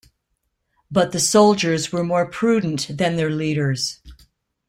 [0.89, 3.99] But the soldiers were more prudent than their leaders.